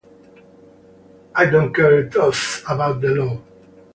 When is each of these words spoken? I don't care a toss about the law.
I 1.35 1.45
don't 1.45 1.75
care 1.75 1.99
a 1.99 2.09
toss 2.09 2.63
about 2.67 3.01
the 3.01 3.09
law. 3.09 3.39